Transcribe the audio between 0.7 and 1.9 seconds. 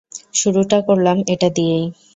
করলাম এটা দিয়েই।